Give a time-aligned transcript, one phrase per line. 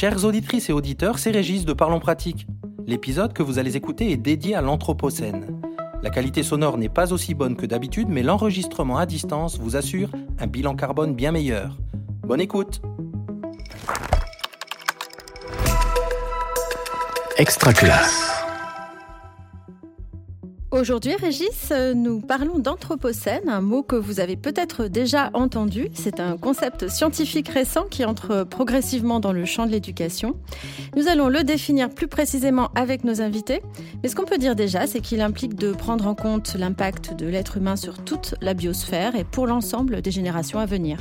[0.00, 2.46] Chères auditrices et auditeurs, c'est Régis de Parlons Pratique.
[2.86, 5.60] L'épisode que vous allez écouter est dédié à l'Anthropocène.
[6.02, 10.08] La qualité sonore n'est pas aussi bonne que d'habitude, mais l'enregistrement à distance vous assure
[10.38, 11.76] un bilan carbone bien meilleur.
[12.22, 12.80] Bonne écoute
[17.36, 18.39] Extra classe.
[20.80, 25.90] Aujourd'hui, Régis, nous parlons d'anthropocène, un mot que vous avez peut-être déjà entendu.
[25.92, 30.36] C'est un concept scientifique récent qui entre progressivement dans le champ de l'éducation.
[30.96, 33.60] Nous allons le définir plus précisément avec nos invités.
[34.02, 37.26] Mais ce qu'on peut dire déjà, c'est qu'il implique de prendre en compte l'impact de
[37.26, 40.96] l'être humain sur toute la biosphère et pour l'ensemble des générations à venir.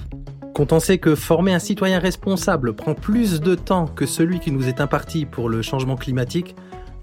[0.55, 4.51] Quand on sait que former un citoyen responsable prend plus de temps que celui qui
[4.51, 6.53] nous est imparti pour le changement climatique,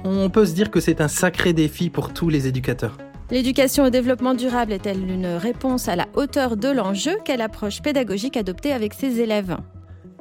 [0.05, 2.97] on peut se dire que c'est un sacré défi pour tous les éducateurs.
[3.31, 8.37] L'éducation au développement durable est-elle une réponse à la hauteur de l'enjeu Quelle approche pédagogique
[8.37, 9.57] adopter avec ses élèves?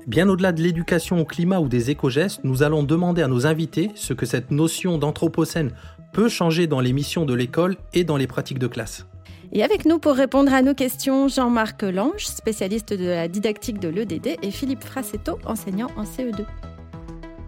[0.07, 3.91] Bien au-delà de l'éducation au climat ou des éco-gestes, nous allons demander à nos invités
[3.95, 5.71] ce que cette notion d'anthropocène
[6.13, 9.07] peut changer dans les missions de l'école et dans les pratiques de classe.
[9.51, 13.87] Et avec nous pour répondre à nos questions, Jean-Marc Lange, spécialiste de la didactique de
[13.87, 16.45] l'EDD, et Philippe Frassetto, enseignant en CE2.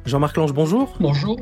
[0.06, 0.94] Jean-Marc Lange, bonjour.
[1.00, 1.38] Bonjour.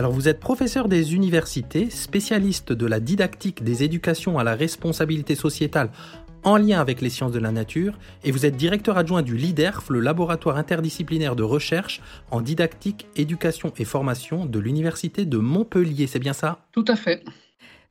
[0.00, 5.34] Alors vous êtes professeur des universités, spécialiste de la didactique des éducations à la responsabilité
[5.34, 5.90] sociétale
[6.42, 9.90] en lien avec les sciences de la nature, et vous êtes directeur adjoint du LIDERF,
[9.90, 16.06] le laboratoire interdisciplinaire de recherche en didactique, éducation et formation de l'Université de Montpellier.
[16.06, 16.64] C'est bien ça?
[16.72, 17.22] Tout à fait.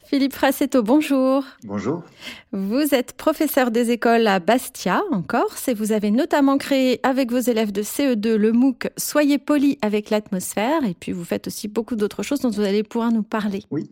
[0.05, 1.43] Philippe Frassetto, bonjour.
[1.63, 2.03] Bonjour.
[2.51, 7.31] Vous êtes professeur des écoles à Bastia, en Corse, et vous avez notamment créé avec
[7.31, 11.67] vos élèves de CE2 le MOOC Soyez polis avec l'atmosphère, et puis vous faites aussi
[11.67, 13.63] beaucoup d'autres choses dont vous allez pouvoir nous parler.
[13.69, 13.91] Oui,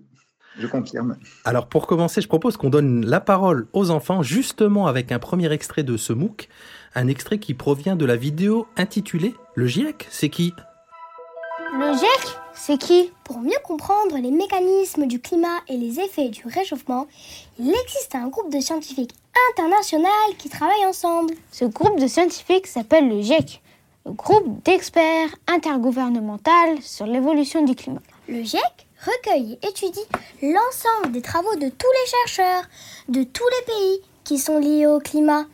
[0.57, 1.17] je confirme.
[1.45, 5.51] Alors pour commencer, je propose qu'on donne la parole aux enfants, justement avec un premier
[5.51, 6.49] extrait de ce MOOC,
[6.95, 10.53] un extrait qui provient de la vidéo intitulée Le GIEC, c'est qui?
[11.73, 13.11] Le GIEC c'est qui?
[13.23, 17.07] Pour mieux comprendre les mécanismes du climat et les effets du réchauffement,
[17.59, 19.13] il existe un groupe de scientifiques
[19.51, 21.33] international qui travaillent ensemble.
[21.51, 23.61] Ce groupe de scientifiques s'appelle le GIEC,
[24.05, 28.01] le groupe d'experts intergouvernemental sur l'évolution du climat.
[28.27, 30.05] Le GIEC recueille et étudie
[30.41, 32.63] l'ensemble des travaux de tous les chercheurs
[33.07, 35.45] de tous les pays qui sont liés au climat.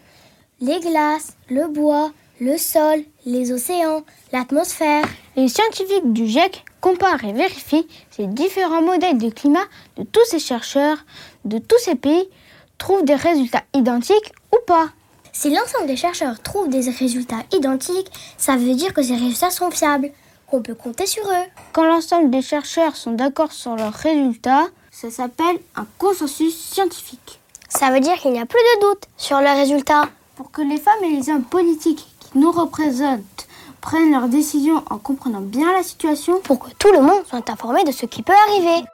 [0.62, 5.06] Les glaces, le bois, le sol, les océans, l'atmosphère.
[5.36, 9.66] Les scientifiques du GIEC comparent et vérifient ces différents modèles de climat
[9.98, 10.98] de tous ces chercheurs
[11.46, 12.30] de tous ces pays,
[12.78, 14.90] trouvent des résultats identiques ou pas.
[15.32, 19.72] Si l'ensemble des chercheurs trouvent des résultats identiques, ça veut dire que ces résultats sont
[19.72, 20.12] fiables,
[20.48, 21.46] qu'on peut compter sur eux.
[21.72, 27.40] Quand l'ensemble des chercheurs sont d'accord sur leurs résultats, ça s'appelle un consensus scientifique.
[27.68, 30.10] Ça veut dire qu'il n'y a plus de doute sur leurs résultats.
[30.36, 33.48] Pour que les femmes et les hommes politiques nous représentent
[33.82, 37.84] prennent leurs décisions en comprenant bien la situation pour que tout le monde soit informé
[37.84, 38.86] de ce qui peut arriver.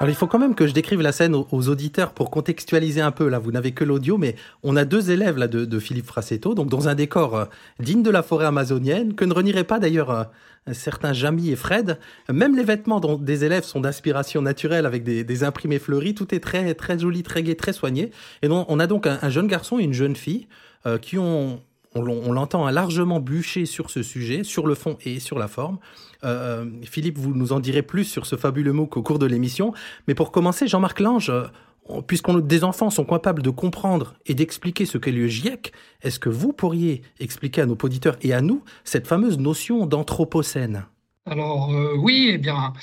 [0.00, 3.10] Alors il faut quand même que je décrive la scène aux, auditeurs pour contextualiser un
[3.10, 3.28] peu.
[3.28, 6.70] Là, vous n'avez que l'audio, mais on a deux élèves là de, Philippe Frassetto, donc
[6.70, 7.44] dans un décor euh,
[7.78, 10.24] digne de la forêt amazonienne, que ne renierait pas d'ailleurs euh,
[10.72, 11.98] certains Jamie et Fred.
[12.32, 16.14] Même les vêtements des élèves sont d'inspiration naturelle avec des, imprimés fleuris.
[16.14, 18.10] Tout est très très joli, très gai, très soigné.
[18.40, 20.48] Et donc on a donc un, jeune garçon et une jeune fille
[20.86, 21.60] euh, qui ont
[21.94, 25.78] on, l'entend largement bûcher sur ce sujet, sur le fond et sur la forme.
[26.24, 29.72] Euh, Philippe, vous nous en direz plus sur ce fabuleux mot qu'au cours de l'émission.
[30.06, 34.86] Mais pour commencer, Jean-Marc Lange, euh, puisqu'on des enfants sont capables de comprendre et d'expliquer
[34.86, 38.62] ce qu'est le GIEC, est-ce que vous pourriez expliquer à nos auditeurs et à nous
[38.84, 40.84] cette fameuse notion d'anthropocène?
[41.26, 42.78] Alors euh, oui, eh bien, euh,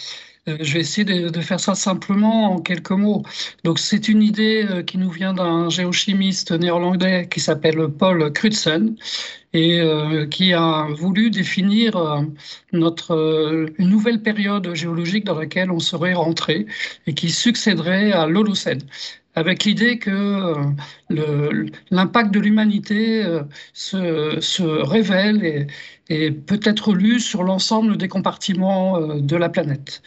[0.48, 3.24] je vais essayer de, faire ça simplement en quelques mots.
[3.64, 8.96] Donc, c'est une idée euh, qui nous vient d'un géochimiste néerlandais qui s'appelle Paul Crutzen
[9.54, 12.26] et euh, qui a voulu définir
[12.74, 16.66] notre une nouvelle période géologique dans laquelle on serait rentré
[17.08, 18.82] et qui succéderait à l'Holocène
[19.36, 20.54] avec l'idée que
[21.92, 23.24] l'impact de l'humanité
[23.74, 25.68] se, révèle
[26.10, 30.02] et peut être lu sur l'ensemble des compartiments de la planète.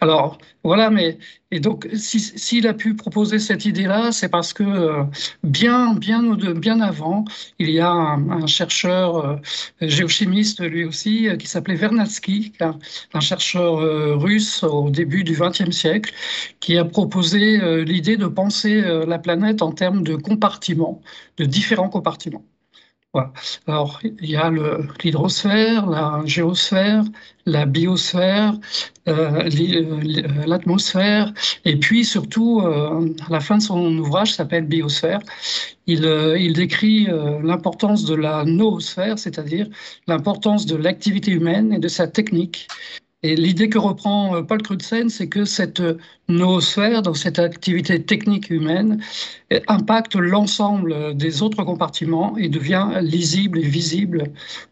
[0.00, 1.18] Alors voilà, mais
[1.50, 5.04] et donc s'il a pu proposer cette idée-là, c'est parce que euh,
[5.42, 7.24] bien bien bien avant,
[7.58, 9.36] il y a un, chercheur euh,
[9.80, 13.78] géochimiste lui aussi euh, qui s'appelait Vernadsky, un, chercheur
[14.20, 16.14] russe au début du XXe siècle,
[16.60, 21.02] qui a proposé l'idée de penser la planète en termes de compartiments,
[21.38, 22.44] de différents compartiments.
[23.66, 24.50] Alors, il y a
[25.02, 27.04] l'hydrosphère, la géosphère,
[27.46, 28.54] la biosphère,
[29.08, 31.32] euh, euh, l'atmosphère,
[31.64, 35.20] et puis surtout, euh, à la fin de son ouvrage, s'appelle Biosphère,
[35.86, 36.04] il,
[36.38, 37.06] il décrit
[37.42, 39.68] l'importance de la noosphère, c'est-à-dire
[40.06, 42.68] l'importance de l'activité humaine et de sa technique.
[43.24, 45.98] Et l'idée que reprend euh, Paul Crutzen, c'est que cette euh,
[46.28, 49.02] noosphère, donc cette activité technique humaine,
[49.52, 54.24] euh, impacte l'ensemble des autres compartiments et devient lisible et visible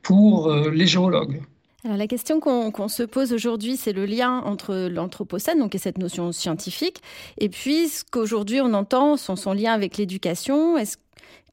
[0.03, 1.43] pour les géologues.
[1.85, 5.99] Alors, la question qu'on se pose aujourd'hui, c'est le lien entre l'anthropocène, donc et cette
[5.99, 7.01] notion scientifique,
[7.39, 10.77] et puis ce qu'aujourd'hui on entend, son, lien avec l'éducation.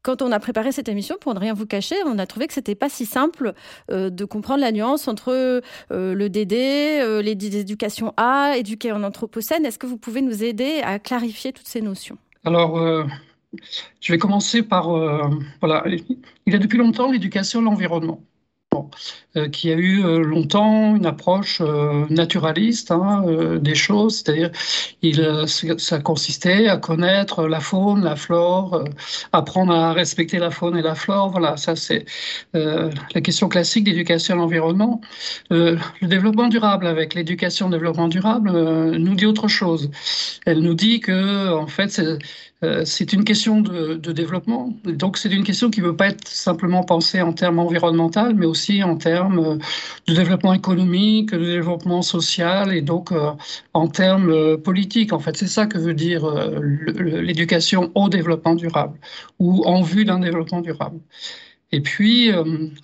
[0.03, 2.53] Quand on a préparé cette émission, pour ne rien vous cacher, on a trouvé que
[2.53, 3.53] c'était pas si simple
[3.89, 9.01] euh, de comprendre la nuance entre euh, le DD, euh, les éducations A, éduquer en
[9.03, 9.65] anthropocène.
[9.65, 12.17] Est-ce que vous pouvez nous aider à clarifier toutes ces notions?
[12.43, 12.77] Alors,
[14.01, 14.89] je vais commencer par
[15.61, 15.83] voilà.
[16.45, 18.21] Il y a depuis longtemps l'éducation à l'environnement.
[19.35, 23.23] Euh, qui a eu euh, longtemps une approche euh, naturaliste hein,
[23.59, 24.51] des choses, c'est-à-dire
[25.79, 28.83] ça consistait à connaître la faune, la flore,
[29.31, 31.31] apprendre à respecter la faune et la flore.
[31.31, 32.05] Voilà, ça c'est
[32.53, 35.01] la question classique d'éducation à l'environnement.
[35.49, 39.89] le développement durable avec l'éducation développement durable nous dit autre chose.
[40.45, 42.19] Elle nous dit que en fait c'est
[42.63, 44.73] euh, c'est une question de, développement.
[44.85, 48.45] Donc, c'est une question qui ne veut pas être simplement pensée en termes environnementaux, mais
[48.45, 49.57] aussi en termes euh,
[50.07, 53.31] de développement économique, de développement social et donc euh,
[53.73, 55.11] en termes politiques.
[55.11, 56.25] En fait, c'est ça que veut dire
[56.93, 58.97] l'éducation au développement durable
[59.39, 60.99] ou en vue d'un développement durable.
[61.71, 62.31] Et puis,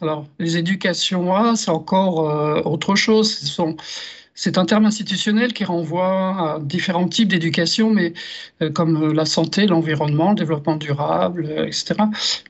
[0.01, 3.29] alors, les éducations A, c'est encore autre chose.
[4.41, 8.13] C'est un terme institutionnel qui renvoie à différents types d'éducation, mais
[8.61, 11.95] euh, comme euh, la santé, l'environnement, le développement durable, euh, etc.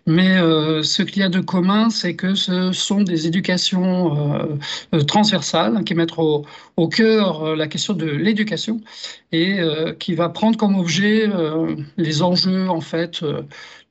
[0.05, 0.37] Mais
[0.83, 4.59] ce qu'il y a de commun, c'est que ce sont des éducations
[5.07, 6.45] transversales hein, qui mettent au,
[6.77, 8.81] au cœur la question de l'éducation
[9.31, 9.59] et
[9.99, 11.29] qui va prendre comme objet
[11.97, 13.23] les enjeux en fait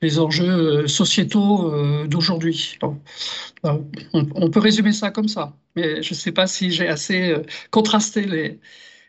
[0.01, 2.79] les enjeux sociétaux d'aujourd'hui.
[3.63, 7.43] On, peut résumer ça comme ça mais je ne sais pas si j'ai assez euh,
[7.71, 8.59] contrasté les,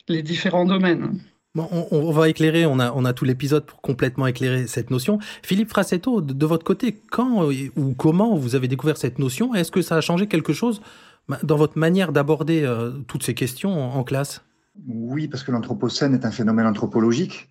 [0.08, 1.20] les différents domaines.
[1.56, 5.18] Bon, on, va éclairer, on a, on a tout l'épisode pour complètement éclairer cette notion.
[5.42, 9.52] Philippe Frassetto, de, votre côté, quand ou comment vous avez découvert cette notion?
[9.56, 10.80] Est-ce que ça a changé quelque chose
[11.28, 14.44] bah, dans votre manière d'aborder euh, toutes ces questions en, classe?
[14.86, 17.48] Oui, parce que l'anthropocène est un phénomène anthropologique.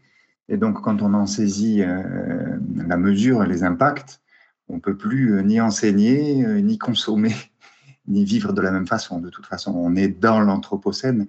[0.49, 4.19] Et donc, quand on en saisit euh, la mesure et les impacts,
[4.67, 7.33] on ne peut plus ni enseigner, ni consommer
[8.07, 9.19] ni vivre de la même façon.
[9.19, 11.27] De toute façon, on est dans l'Anthropocène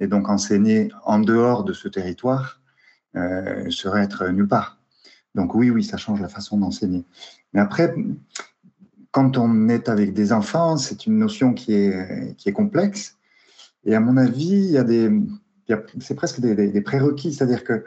[0.00, 2.60] et donc enseigner en dehors de ce territoire
[3.14, 4.78] euh, serait être nulle part.
[5.34, 7.04] Donc oui, oui, ça change la façon d'enseigner.
[7.52, 7.94] Mais après,
[9.10, 13.18] quand on est avec des enfants, c'est une notion qui est, qui est complexe.
[13.84, 15.10] Et à mon avis, il y a des,
[16.00, 17.82] c'est presque des, des, prérequis, c'est-à-dire qu'il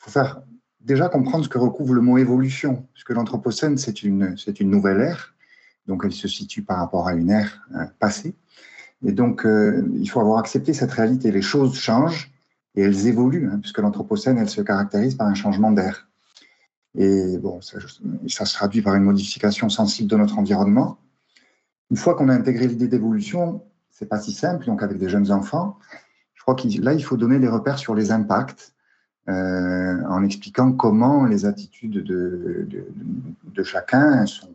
[0.00, 0.42] faut faire
[0.80, 5.34] déjà comprendre ce que recouvre le mot évolution, puisque l'Anthropocène, c'est une, une nouvelle ère
[5.90, 8.34] donc elle se situe par rapport à une ère euh, passée.
[9.04, 11.32] Et donc, euh, il faut avoir accepté cette réalité.
[11.32, 12.30] Les choses changent
[12.76, 16.08] et elles évoluent, hein, puisque l'Anthropocène, elle se caractérise par un changement d'air.
[16.96, 17.80] Et bon, ça,
[18.44, 20.98] se traduit par une modification sensible de notre environnement.
[21.90, 24.66] Une fois qu'on a intégré l'idée d'évolution, c'est pas si simple.
[24.66, 25.78] Donc, avec des jeunes enfants,
[26.34, 28.74] je crois que là, il faut donner les repères sur les impacts,
[29.30, 34.48] euh, en expliquant comment les attitudes de, chacun sont,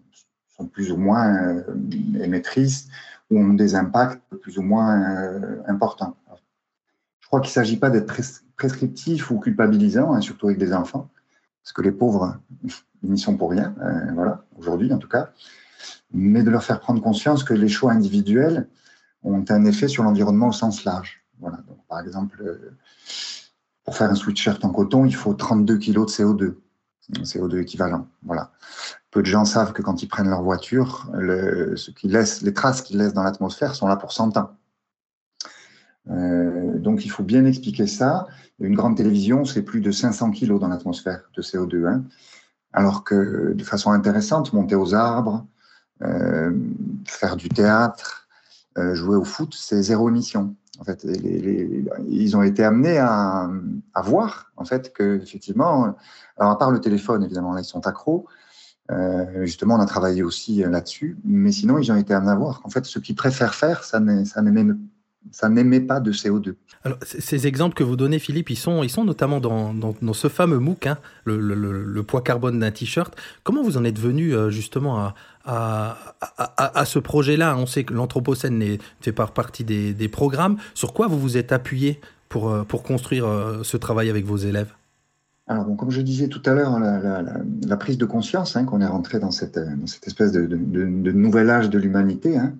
[0.71, 1.63] plus ou moins euh,
[2.21, 2.89] émettrices
[3.29, 6.17] ou ont des impacts plus ou moins euh, importants.
[7.19, 8.11] Je crois qu'il ne s'agit pas d'être
[8.57, 11.09] prescriptif ou culpabilisant, hein, surtout avec des enfants,
[11.63, 12.37] parce que les pauvres,
[13.03, 13.73] ils n'y sont pour rien,
[14.13, 15.31] voilà, aujourd'hui en tout cas,
[16.13, 18.67] mais de leur faire prendre conscience que les choix individuels
[19.23, 21.23] ont un effet sur l'environnement au sens large.
[21.39, 22.43] Voilà, par exemple,
[23.85, 26.55] pour faire un sweatshirt en coton, il faut 32 kg de CO2.
[27.21, 28.07] CO2 équivalent.
[28.23, 28.51] Voilà.
[29.11, 33.23] Peu de gens savent que quand ils prennent leur voiture, les traces qu'ils laissent dans
[33.23, 34.57] l'atmosphère sont là pour 100 ans.
[36.09, 38.27] Euh, donc il faut bien expliquer ça.
[38.59, 41.87] Une grande télévision, c'est plus de 500 kg dans l'atmosphère de CO2.
[41.87, 42.03] Hein.
[42.73, 45.45] Alors que de façon intéressante, monter aux arbres,
[46.01, 46.51] euh,
[47.07, 48.24] faire du théâtre,
[48.93, 50.55] jouer au foot, c'est zéro émission.
[50.79, 51.05] En fait,
[52.09, 53.49] ils ont été amenés à,
[54.03, 55.95] voir en fait que effectivement,
[56.37, 58.27] alors à part le téléphone évidemment là ils sont accros.
[58.91, 62.61] Euh, justement, on a travaillé aussi là-dessus, mais sinon ils ont été amenés à voir.
[62.63, 66.55] En fait, ce qu'ils préfèrent faire, ça n'émet pas de CO2.
[66.83, 70.59] Alors, ces exemples que vous donnez, Philippe, ils sont, ils sont notamment dans, ce fameux
[70.59, 73.15] MOOC, hein, le, poids carbone d'un t-shirt.
[73.43, 75.15] Comment vous en êtes venu euh, justement à,
[75.45, 80.57] à, ce projet-là, on sait que l'Anthropocène ne fait pas partie des, programmes.
[80.73, 81.99] Sur quoi vous vous êtes appuyé
[82.29, 84.73] pour, euh, pour construire euh, ce travail avec vos élèves?
[85.47, 89.19] Alors, comme je disais tout à l'heure, la, prise de conscience hein, qu'on est rentré
[89.19, 92.37] dans cette, cette espèce de, de, nouvel âge de l'humanité.
[92.37, 92.53] Hein.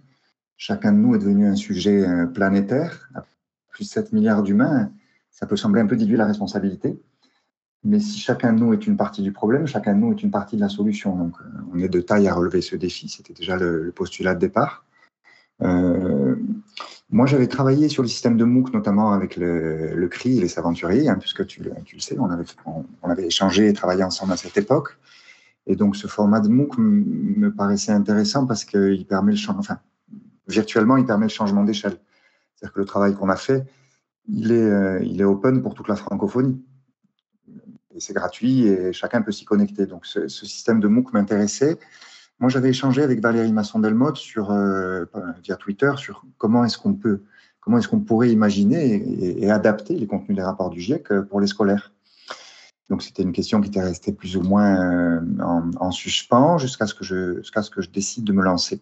[0.57, 3.09] Chacun de nous est devenu un sujet planétaire.
[3.71, 4.91] plus de 7 milliards d'humains,
[5.31, 6.99] ça peut sembler un peu diluer la responsabilité.
[7.85, 10.31] Mais si chacun de nous est une partie du problème, chacun de nous est une
[10.31, 11.15] partie de la solution.
[11.15, 13.07] Donc, euh, on est de taille à relever ce défi.
[13.07, 14.85] C'était déjà le, postulat de départ.
[15.61, 16.35] Euh,
[17.11, 21.07] moi, j'avais travaillé sur le système de MOOC, notamment avec le, CRI et les aventuriers,
[21.07, 24.57] hein, puisque tu, le sais, on avait, on, avait échangé et travaillé ensemble à cette
[24.57, 24.97] époque.
[25.67, 29.77] Et donc, ce format de MOOC me paraissait intéressant parce qu'il permet le changement, enfin,
[30.47, 31.97] virtuellement, il permet le changement d'échelle.
[32.55, 33.63] C'est-à-dire que le travail qu'on a fait,
[34.27, 36.59] il est, euh, il est open pour toute la francophonie
[37.99, 39.85] c'est gratuit et chacun peut s'y connecter.
[39.85, 41.77] Donc ce, système de MOOC m'intéressait.
[42.39, 45.05] Moi, j'avais échangé avec Valérie Masson-Delmotte sur euh,
[45.43, 47.21] via Twitter sur comment est-ce qu'on peut,
[47.61, 51.39] comment est-ce qu'on pourrait imaginer et, adapter les contenus des rapports du GIEC euh, pour
[51.39, 51.93] les scolaires.
[52.89, 55.21] Donc c'était une question qui était restée plus ou moins euh,
[55.79, 58.81] en, suspens jusqu'à ce que je jusqu'à ce que je décide de me lancer.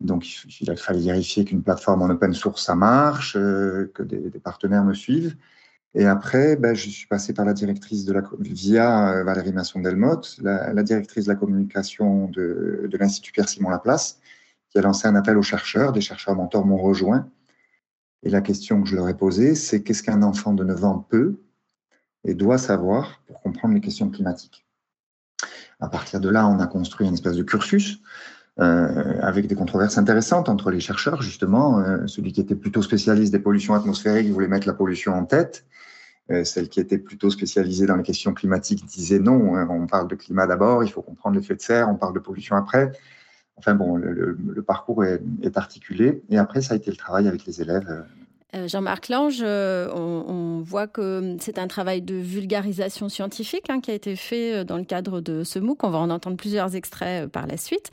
[0.00, 0.24] Donc
[0.60, 5.36] il, fallait vérifier qu'une plateforme en open source ça marche, que des partenaires me suivent.
[5.94, 10.38] Et après, ben, je suis passé par la directrice de la via euh, Valérie Masson-Delmotte,
[10.40, 14.18] la, directrice de la communication de, de l'Institut Pierre-Simon Laplace,
[14.70, 15.92] qui a lancé un appel aux chercheurs.
[15.92, 17.28] Des chercheurs mentors m'ont rejoint.
[18.22, 21.06] Et la question que je leur ai posée, c'est qu'est-ce qu'un enfant de 9 ans
[21.08, 21.36] peut
[22.24, 24.64] et doit savoir pour comprendre les questions climatiques?
[25.80, 28.00] À partir de là, on a construit une espèce de cursus
[28.60, 31.78] euh, avec des controverses intéressantes entre les chercheurs, justement.
[31.80, 35.64] Euh, celui qui était plutôt spécialiste des pollutions atmosphériques voulait mettre la pollution en tête.
[36.30, 40.06] Euh, celle qui était plutôt spécialisée dans les questions climatiques disait non, hein, on parle
[40.06, 42.92] de climat d'abord, il faut comprendre l'effet de serre, on parle de pollution après.
[43.56, 45.22] Enfin bon, le, parcours est,
[45.56, 46.22] articulé.
[46.28, 48.04] Et après, ça a été le travail avec les élèves
[48.66, 53.94] Jean-Marc Lange, euh, on, voit que c'est un travail de vulgarisation scientifique hein, qui a
[53.94, 55.84] été fait euh, dans le cadre de ce MOOC.
[55.84, 57.90] On va en entendre plusieurs extraits par la suite.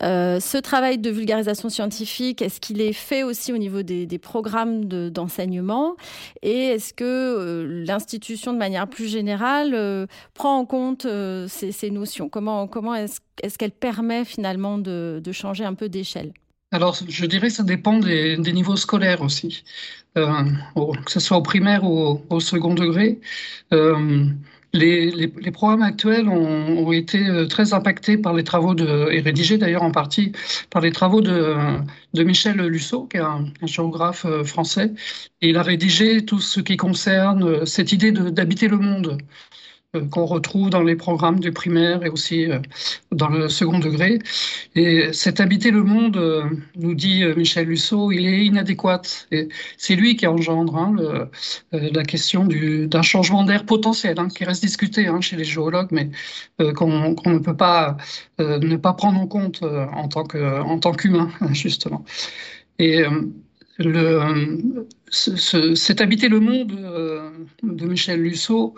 [0.00, 5.96] ce travail de vulgarisation scientifique, est-ce qu'il est fait aussi au niveau des, programmes d'enseignement?
[6.42, 11.06] Et est-ce que l'institution, de manière plus générale, prend en compte
[11.46, 12.28] ces, notions?
[12.28, 16.32] Comment est-ce qu'elle permet finalement de changer un peu d'échelle?
[16.70, 19.64] Alors, je dirais que ça dépend des, niveaux scolaires aussi,
[20.18, 20.44] euh,
[21.06, 23.20] que ce soit au primaire ou au, second degré.
[23.72, 24.26] Euh,
[24.74, 29.82] les, programmes actuels ont, été euh, très impactés par les travaux de, et rédigés d'ailleurs
[29.82, 30.32] en partie
[30.68, 31.56] par les travaux de,
[32.22, 34.92] Michel Lussot, qui est un, géographe français.
[35.40, 39.16] Il a rédigé tout ce qui concerne cette idée d'habiter le monde.
[39.96, 42.58] Euh, qu'on retrouve dans les programmes du primaire et aussi euh,
[43.10, 44.18] dans le second degré.
[44.74, 46.44] Et cet habiter le monde, euh,
[46.76, 49.00] nous dit Michel Lussot, il est inadéquat.
[49.78, 50.94] C'est lui qui engendre hein,
[51.72, 56.10] la question d'un changement d'air potentiel, hein, qui reste discuté hein, chez les géologues, mais
[56.74, 57.96] qu'on ne peut pas
[58.38, 62.04] ne pas prendre en compte en tant qu'humain, justement.
[62.78, 63.04] Et
[65.10, 68.74] cet habiter le monde de Michel Lussot,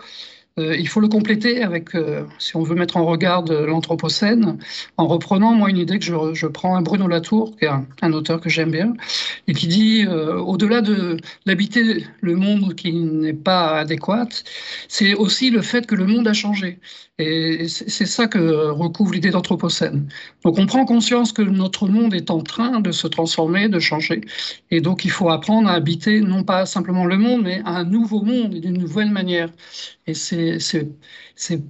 [0.59, 4.57] euh, il faut le compléter avec, euh, si on veut mettre en regard l'Anthropocène,
[4.97, 7.69] en reprenant, moi, une idée que je, prends à Bruno Latour, qui est
[8.01, 8.93] un, auteur que j'aime bien,
[9.47, 14.27] et qui dit, euh, au-delà de d'habiter le monde qui n'est pas adéquat,
[14.89, 16.79] c'est aussi le fait que le monde a changé.
[17.19, 20.09] Et c'est ça que recouvre l'idée d'Anthropocène.
[20.43, 24.21] Donc on prend conscience que notre monde est en train de se transformer, de changer.
[24.71, 28.23] Et donc il faut apprendre à habiter non pas simplement le monde, mais un nouveau
[28.23, 29.49] monde d'une nouvelle manière.
[30.07, 30.40] Et c'est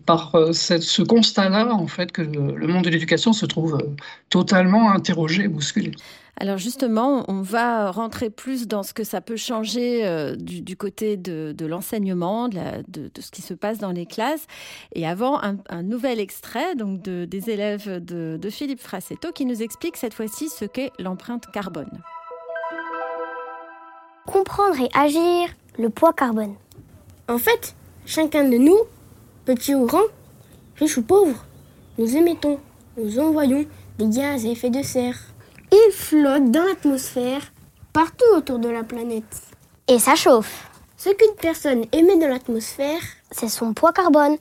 [0.06, 3.96] par euh, ce constat-là, en fait, que le monde de l'éducation se trouve euh,
[4.30, 5.92] totalement interrogé, bousculé.
[6.38, 11.18] Alors justement, on va rentrer plus dans ce que ça peut changer euh, du, côté
[11.18, 14.48] de, l'enseignement, de, ce qui se passe dans les classes.
[14.96, 19.98] Et avant, un, nouvel extrait donc des élèves de, de Philippe Frassetto qui nous explique
[19.98, 22.02] cette fois-ci ce qu'est l'empreinte carbone.
[24.26, 26.56] Comprendre et agir le poids carbone.
[27.28, 28.80] En fait, chacun de nous,
[29.46, 30.08] petit ou grand,
[30.78, 31.46] riche ou pauvre,
[31.98, 32.60] nous émettons,
[32.98, 33.66] nous envoyons
[33.98, 35.18] des gaz à effet de serre
[35.72, 37.42] il flotte dans l'atmosphère
[37.94, 39.42] partout autour de la planète.
[39.88, 40.70] Et ça chauffe.
[40.98, 44.38] Ce qu'une personne émet dans l'atmosphère, c'est son poids carbone.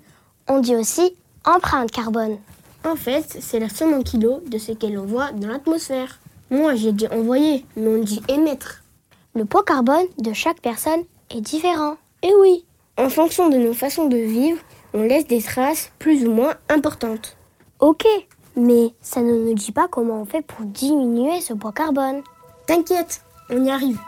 [0.49, 1.14] On dit aussi
[1.45, 2.38] empreinte carbone.
[2.85, 6.19] En fait, c'est la somme en kilos de ce qu'elle envoie dans l'atmosphère.
[6.50, 8.83] Moi, j'ai dit envoyer, mais on dit émettre.
[9.35, 11.97] Le poids carbone de chaque personne est différent.
[12.23, 12.64] Et oui,
[12.97, 14.61] en fonction de nos façons de vivre,
[14.93, 17.37] on laisse des traces plus ou moins importantes.
[17.79, 18.07] Ok,
[18.57, 22.23] Mais ça ne nous dit pas comment on fait pour diminuer ce poids carbone.
[22.67, 23.99] T'inquiète, on y arrive.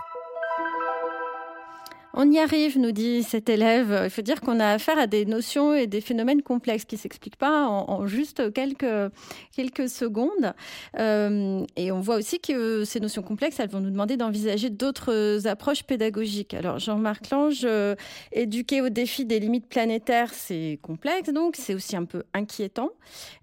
[2.14, 4.02] On y arrive, nous dit cet élève.
[4.04, 7.00] Il faut dire qu'on a affaire à des notions et des phénomènes complexes qui ne
[7.00, 9.12] s'expliquent pas en, juste quelques,
[9.56, 10.52] quelques secondes.
[10.98, 15.46] Euh, et on voit aussi que ces notions complexes, elles vont nous demander d'envisager d'autres
[15.46, 16.52] approches pédagogiques.
[16.52, 17.94] Alors, Jean-Marc Lange, euh,
[18.32, 22.90] éduquer au défi des limites planétaires, c'est complexe, donc c'est aussi un peu inquiétant.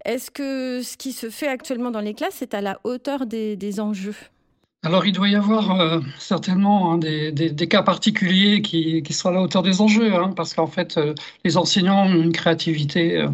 [0.04, 3.80] Est-ce que ce qui se fait actuellement dans les classes est à la hauteur des
[3.80, 4.14] enjeux?
[4.82, 9.32] Alors, il doit y avoir euh, certainement hein, des, cas particuliers qui, qui, sont à
[9.32, 13.26] la hauteur des enjeux, hein, parce qu'en fait, euh, les enseignants ont une créativité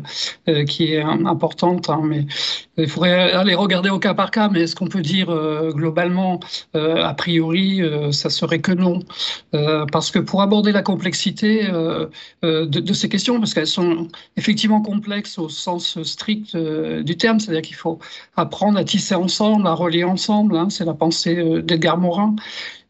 [0.49, 2.26] euh, qui est importante, hein, mais
[2.78, 4.49] il faudrait aller regarder au cas par cas.
[4.49, 5.26] Mais est-ce qu'on peut dire
[5.75, 6.40] globalement,
[6.75, 7.80] a priori,
[8.12, 9.00] ça serait que non,
[9.92, 12.11] parce que pour aborder la complexité de,
[12.42, 17.76] de, ces questions, parce qu'elles sont effectivement complexes au sens strict du terme, c'est-à-dire qu'il
[17.76, 17.99] faut
[18.37, 22.35] apprendre à tisser ensemble, à relier ensemble, c'est la pensée euh, d'Edgar Morin,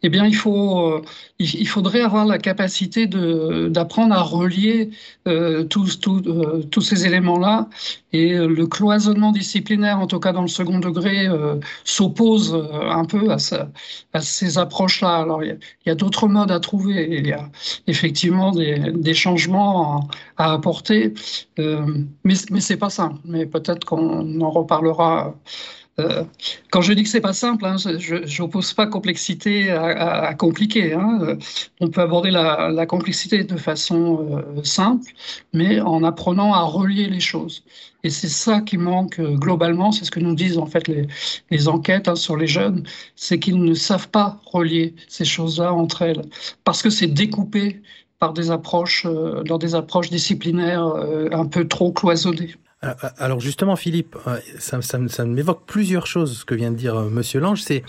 [0.02, 1.02] eh bien, il, faut, euh,
[1.38, 4.90] il, faudrait avoir la capacité d'apprendre à relier
[5.26, 7.68] euh, tous, tous ces éléments-là.
[8.12, 11.28] Et le cloisonnement disciplinaire, en tout cas dans le second degré,
[11.84, 15.16] s'oppose un peu à, ces approches-là.
[15.16, 17.08] Alors, il y a, d'autres modes à trouver.
[17.10, 17.50] Il y a
[17.86, 21.12] effectivement des, des changements à, apporter.
[21.58, 23.20] mais mais c'est pas simple.
[23.24, 25.34] Mais peut-être qu'on en reparlera
[25.98, 26.24] euh,
[26.70, 30.92] quand je dis que c'est pas simple, hein, je n'oppose pas complexité à, compliqué.
[30.92, 31.18] Hein.
[31.22, 31.36] Euh,
[31.80, 35.10] on peut aborder la, complexité de façon euh, simple,
[35.54, 37.64] mais en apprenant à relier les choses.
[38.04, 40.86] Et c'est ça qui manque globalement, c'est ce que nous disent en fait
[41.50, 42.84] les, enquêtes hein, sur les jeunes,
[43.16, 46.22] c'est qu'ils ne savent pas relier ces choses-là entre elles,
[46.64, 47.82] parce que c'est découpé
[48.18, 49.06] par des approches,
[49.44, 50.86] dans des approches disciplinaires
[51.32, 52.54] un peu trop cloisonnées.
[52.84, 57.00] Euh, euh, alors justement, Philippe, euh, ça, m'évoque plusieurs choses, ce que vient de dire
[57.02, 57.62] Monsieur Lange.
[57.62, 57.82] C'est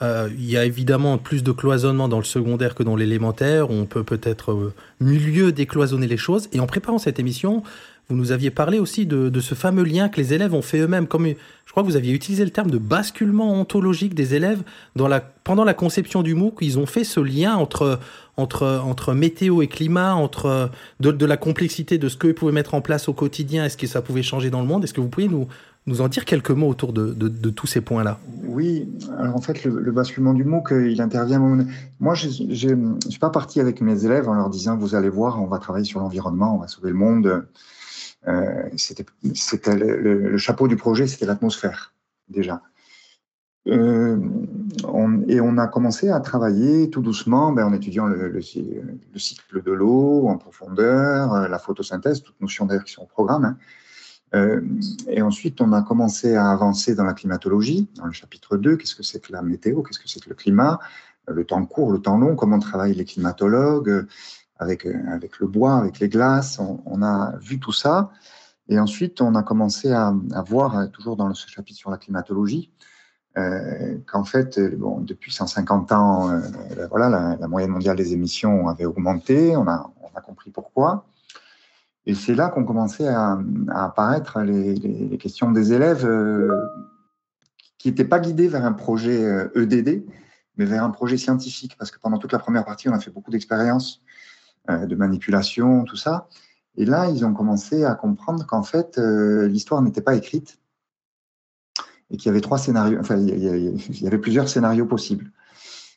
[0.00, 3.70] il y a évidemment plus de cloisonnement dans le secondaire que dans l'élémentaire.
[3.70, 6.48] On peut peut-être mieux décloisonner les choses.
[6.52, 7.64] Et en préparant cette émission,
[8.08, 11.06] vous nous aviez parlé aussi de, ce fameux lien que les élèves ont fait eux-mêmes.
[11.06, 14.62] Comme je crois que vous aviez utilisé le terme de basculement ontologique des élèves
[14.96, 16.58] dans la, pendant la conception du MOOC.
[16.62, 18.00] Ils ont fait ce lien entre
[18.38, 22.80] entre, entre météo et climat, entre de, la complexité de ce qu'ils pouvaient mettre en
[22.80, 24.84] place au quotidien et ce que ça pouvait changer dans le monde.
[24.84, 25.48] Est-ce que vous pourriez nous,
[25.88, 28.20] nous en dire quelques mots autour de, de, tous ces points-là?
[28.46, 31.40] Oui, alors en fait, le, basculement du MOOC, euh, il intervient.
[31.98, 32.28] Moi, je
[32.68, 35.58] ne suis pas parti avec mes élèves en leur disant Vous allez voir, on va
[35.58, 37.44] travailler sur l'environnement, on va sauver le monde.
[38.26, 41.94] Euh, c'était le, chapeau du projet, c'était l'atmosphère,
[42.28, 42.62] déjà.
[43.66, 44.18] Euh,
[45.28, 49.72] et on a commencé à travailler tout doucement ben, en étudiant le, le, cycle de
[49.72, 53.44] l'eau en profondeur, euh, la photosynthèse, toutes notions d'ailleurs qui sont au programme.
[53.44, 53.58] Hein.
[55.08, 58.94] Et ensuite, on a commencé à avancer dans la climatologie, dans le chapitre 2, qu'est-ce
[58.94, 60.78] que c'est que la météo, qu'est-ce que c'est que le climat,
[61.26, 64.06] le temps court, le temps long, comment travaillent les climatologues,
[64.58, 68.10] avec, avec le bois, avec les glaces, on, a vu tout ça.
[68.68, 70.14] Et ensuite, on a commencé à,
[70.46, 72.70] voir, toujours dans ce chapitre sur la climatologie,
[73.38, 76.40] euh, qu'en fait, euh, depuis 150 ans, euh,
[76.90, 79.90] voilà, la, moyenne mondiale des émissions avait augmenté, on a,
[80.24, 81.06] compris pourquoi.
[82.04, 83.38] Et c'est là qu'ont commencé à,
[83.72, 86.04] apparaître les, les, questions des élèves
[87.78, 89.22] qui n'étaient pas guidés vers un projet
[89.54, 90.02] EDD, e
[90.56, 93.12] mais vers un projet scientifique, parce que pendant toute la première partie, on a fait
[93.12, 94.02] beaucoup d'expériences
[94.68, 96.28] de manipulation, tout ça.
[96.76, 100.58] Et là, ils ont commencé à comprendre qu'en fait, l'histoire n'était pas écrite,
[102.10, 105.30] et qu'il y avait trois scénarios, enfin, il y, avait plusieurs scénarios possibles.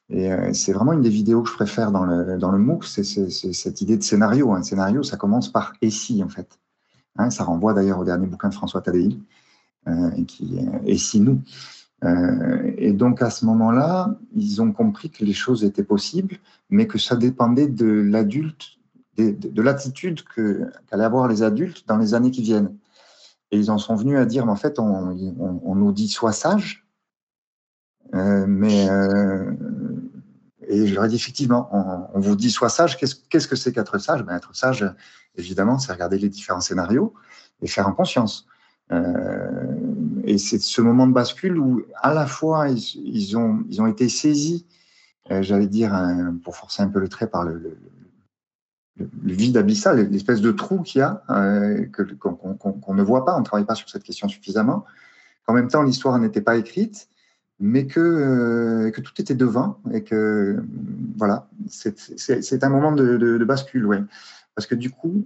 [0.09, 2.85] Et euh, c'est vraiment une des vidéos que je préfère dans le, dans le MOOC,
[2.85, 4.51] c'est cette idée de scénario.
[4.53, 6.59] Un scénario, ça commence par et si, en fait.
[7.17, 9.17] Hein, ça renvoie d'ailleurs au dernier bouquin de François Tadei,
[9.87, 11.41] euh, qui et si nous.
[12.03, 16.37] Euh, et donc à ce moment-là, ils ont compris que les choses étaient possibles,
[16.69, 18.79] mais que ça dépendait de l'adulte,
[19.17, 22.75] de, de l'attitude qu'allaient avoir les adultes dans les années qui viennent.
[23.51, 26.85] Et ils en sont venus à dire, mais en fait, on, nous dit sois sage,
[28.15, 29.51] euh, mais euh,
[30.67, 31.69] et je leur ai dit effectivement,
[32.13, 32.97] on, vous dit sois sage.
[32.97, 34.23] Qu'est-ce que c'est qu'être sage?
[34.23, 34.89] Ben, Être sage,
[35.35, 37.13] évidemment, c'est regarder les différents scénarios
[37.61, 38.47] et faire en conscience.
[40.23, 44.65] Et c'est ce moment de bascule où à la fois ils, ont, été saisis,
[45.31, 45.93] euh, j'allais dire,
[46.43, 47.77] pour forcer un peu le trait par le,
[49.23, 51.85] vide abyssal, l'espèce de trou qu'il y a, euh,
[52.19, 54.85] qu'on ne voit pas, on ne travaille pas sur cette question suffisamment.
[55.47, 57.07] En même temps, l'histoire n'était pas écrite,
[57.59, 60.63] mais que, euh, que tout était devant et que,
[61.17, 64.01] voilà, c'est un moment de, bascule, ouais.
[64.55, 65.25] Parce que du coup,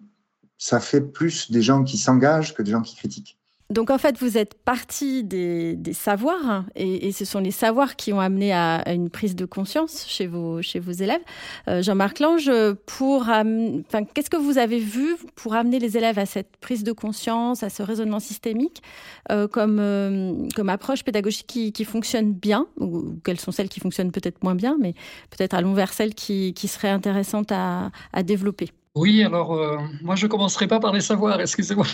[0.57, 3.37] ça fait plus des gens qui s'engagent que des gens qui critiquent.
[3.71, 8.13] Donc en fait, vous êtes parti des, savoirs hein, et, ce sont les savoirs qui
[8.13, 11.21] ont amené à, une prise de conscience chez vos, élèves.
[11.67, 16.83] Euh, Jean-Marc Lange, qu'est-ce que vous avez vu pour amener les élèves à cette prise
[16.83, 18.83] de conscience, à ce raisonnement systémique
[19.31, 24.11] euh, comme, euh, comme approche pédagogique qui, fonctionne bien ou, quelles sont celles qui fonctionnent
[24.11, 24.93] peut-être moins bien, mais
[25.31, 27.91] peut-être allons vers celles qui, seraient intéressantes à
[28.23, 28.69] développer?
[28.95, 31.85] Oui, alors euh, moi je commencerai pas par les savoirs, excusez-moi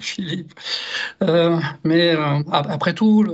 [0.00, 0.52] Philippe.
[1.22, 3.24] Euh, mais euh, après tout,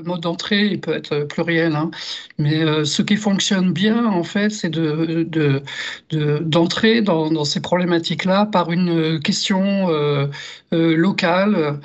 [0.00, 1.90] le mode d'entrée il peut être pluriel, hein.
[2.38, 5.62] mais euh, ce qui fonctionne bien, en fait, c'est de, de,
[6.10, 10.26] de, d'entrer dans, ces problématiques-là par une question euh,
[10.72, 11.80] euh, locale,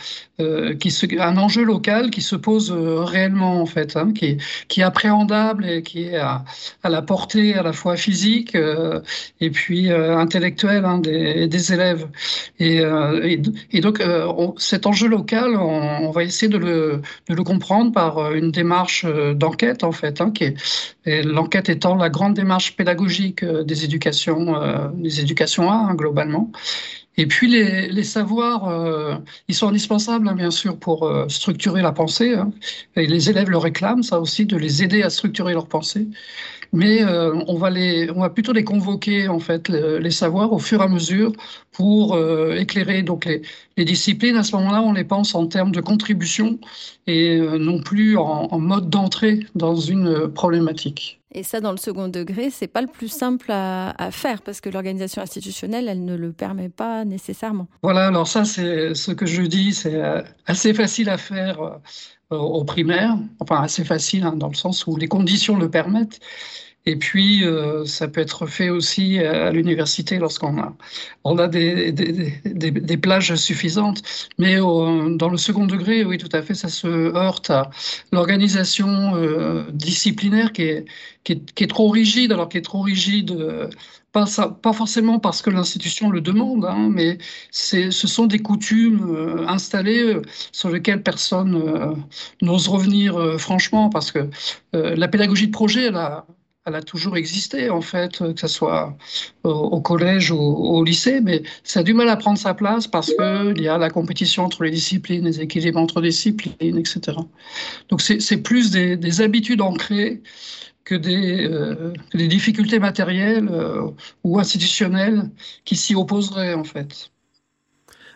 [0.82, 4.38] qui se, un enjeu local qui se pose réellement, en fait, hein, qui,
[4.78, 6.44] est appréhendable et qui est à,
[6.84, 8.58] la portée à la fois physique
[9.40, 12.10] et puis intellectuelle hein, des, élèves.
[12.60, 12.82] Et,
[13.80, 19.06] donc, on, cet enjeu local, on, va essayer de le comprendre par euh, une démarche
[19.06, 20.46] euh, d'enquête, en fait, hein, qui
[21.06, 24.54] est, l'enquête étant la grande démarche pédagogique euh, des éducations,
[24.96, 26.52] des A, hein, globalement.
[27.18, 32.36] Et puis les, les savoirs, ils sont indispensables, hein, bien sûr, pour structurer la pensée.
[32.98, 36.08] Et les élèves le réclament, ça aussi, de les aider à structurer leur pensée.
[36.76, 40.52] Mais euh, on, va les, on va plutôt les convoquer, en fait, les, les savoirs
[40.54, 41.32] au fur et à mesure
[41.72, 42.18] pour
[42.56, 44.38] éclairer donc les, disciplines.
[44.38, 46.60] À ce moment-là, on les pense en termes de contribution
[47.08, 51.22] et non plus en mode d'entrée dans une problématique.
[51.38, 54.70] Et ça, dans le second degré, c'est pas le plus simple à, faire parce que
[54.70, 57.68] l'organisation institutionnelle, elle ne le permet pas nécessairement.
[57.84, 62.38] Voilà, alors ça, c'est ce que je dis, c'est euh, assez facile à faire euh,
[62.38, 66.22] au primaire, enfin assez facile hein, dans le sens où les conditions le permettent.
[66.88, 70.76] Et puis, euh, ça peut être fait aussi à l'université lorsqu'on a,
[71.24, 72.12] on a des, des,
[72.46, 74.04] des, des plages suffisantes.
[74.38, 77.72] Mais dans le second degré, oui, tout à fait, ça se heurte à
[78.12, 80.86] l'organisation euh, disciplinaire qui est,
[81.24, 83.32] qui, est, qui est, trop rigide, alors qui est trop rigide.
[83.32, 83.68] Euh,
[84.12, 84.26] pas,
[84.62, 87.18] pas forcément parce que l'institution le demande, hein, mais
[87.52, 90.22] ce sont des coutumes installées
[90.54, 91.98] sur lesquelles personne
[92.42, 94.30] n'ose revenir franchement, parce que
[94.72, 96.26] la pédagogie de projet, elle a,
[96.66, 98.98] elle a toujours existé, en fait, que ce soit
[99.44, 102.88] au, au collège ou au, lycée, mais ça a du mal à prendre sa place
[102.88, 107.18] parce qu'il y a la compétition entre les disciplines, les équilibres entre disciplines, etc.
[107.90, 110.24] Donc c'est plus des, des, habitudes ancrées
[110.84, 113.92] que des, euh, que des difficultés matérielles euh,
[114.24, 115.30] ou institutionnelles
[115.66, 117.12] qui s'y opposeraient, en fait.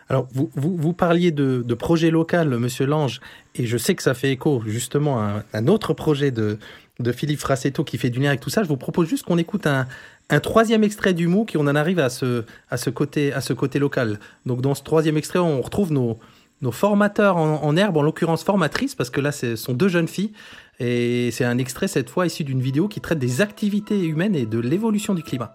[0.08, 3.20] Alors, vous, vous, parliez de, de, projet local, Monsieur Lange,
[3.54, 6.58] et je sais que ça fait écho justement à un autre projet de,
[7.02, 8.62] de Philippe Frassetto qui fait du lien avec tout ça.
[8.62, 9.86] Je vous propose juste qu'on écoute un,
[10.28, 13.40] un troisième extrait du MOOC et on en arrive à ce, à ce, côté, à
[13.40, 14.20] ce côté local.
[14.46, 16.18] Donc dans ce troisième extrait, on retrouve nos,
[16.62, 20.08] nos formateurs en, en herbe, en l'occurrence formatrices, parce que là, ce sont deux jeunes
[20.08, 20.32] filles.
[20.78, 24.46] Et c'est un extrait cette fois issu d'une vidéo qui traite des activités humaines et
[24.46, 25.54] de l'évolution du climat.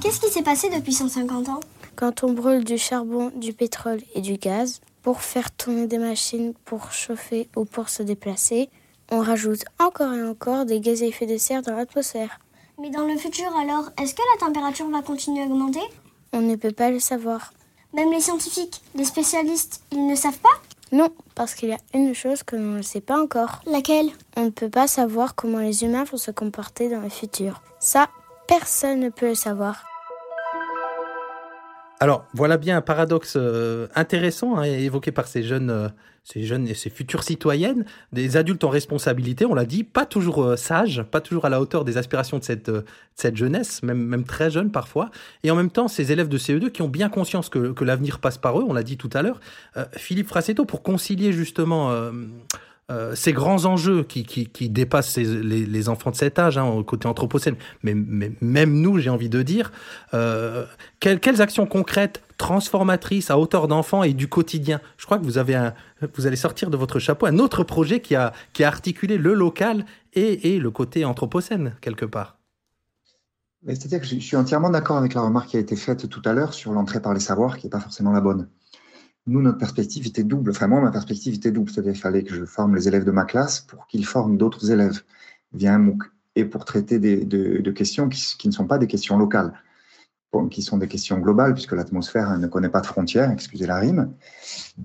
[0.00, 1.60] Qu'est-ce qui s'est passé depuis 150 ans?
[1.94, 6.54] Quand on brûle du charbon, du pétrole et du gaz pour faire tourner des machines
[6.64, 8.68] pour chauffer ou pour se déplacer,
[9.10, 12.38] on rajoute encore et encore des gaz à effet de serre dans l'atmosphère.
[12.80, 15.82] Mais dans le futur alors, est-ce que la température va continuer à augmenter?
[16.32, 17.52] On ne peut pas le savoir.
[17.92, 20.48] Même les scientifiques, les spécialistes, ils ne savent pas?
[20.90, 23.60] Non, parce qu'il y a une chose que l'on ne sait pas encore.
[23.66, 24.10] Laquelle?
[24.36, 27.62] On ne peut pas savoir comment les humains vont se comporter dans le futur.
[27.78, 28.08] Ça,
[28.48, 29.84] personne ne peut le savoir.
[32.00, 35.88] Alors, voilà bien un paradoxe euh, intéressant hein, évoqué par ces jeunes, euh,
[36.24, 40.42] ces jeunes et ces futures citoyennes, des adultes en responsabilité, on l'a dit, pas toujours
[40.42, 44.50] euh, sages, pas toujours à la hauteur des aspirations de cette, jeunesse, même, même très
[44.50, 45.10] jeune parfois,
[45.44, 48.18] et en même temps ces élèves de CE2 qui ont bien conscience que, que l'avenir
[48.18, 49.38] passe par eux, on l'a dit tout à l'heure.
[49.92, 51.90] Philippe Frassetto, pour concilier justement
[52.90, 56.82] euh, ces grands enjeux qui, qui, qui dépassent les, les, enfants de cet âge, hein,
[56.86, 59.72] côté anthropocène, mais, mais, même nous, j'ai envie de dire,
[60.12, 60.66] euh,
[61.00, 64.82] quelles, quelles, actions concrètes, transformatrices, à hauteur d'enfant et du quotidien?
[64.98, 65.72] Je crois que vous, avez un,
[66.14, 69.32] vous allez sortir de votre chapeau un autre projet qui a, qui a articulé le
[69.32, 72.36] local et, et le côté anthropocène, quelque part.
[73.66, 76.34] C'est-à-dire que je suis entièrement d'accord avec la remarque qui a été faite tout à
[76.34, 78.46] l'heure sur l'entrée par les savoirs, qui n'est pas forcément la bonne
[79.26, 80.50] nous, notre perspective était double.
[80.50, 81.70] Enfin, moi, ma perspective était double.
[81.70, 84.70] C'est-à-dire qu'il fallait que je forme les élèves de ma classe pour qu'ils forment d'autres
[84.70, 85.02] élèves
[85.52, 86.02] via un MOOC
[86.36, 89.52] et pour traiter des, de, questions qui, ne sont pas des questions locales,
[90.50, 94.12] qui sont des questions globales, puisque l'atmosphère ne connaît pas de frontières, excusez la rime.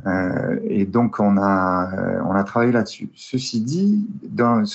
[0.06, 3.10] Euh, et donc, on a, euh, on a travaillé là-dessus.
[3.16, 4.68] Ceci dit, donc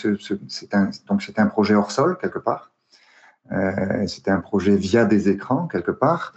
[1.37, 2.73] un projet hors sol, quelque part.
[3.53, 6.35] Euh, c'était un projet via des écrans, quelque part.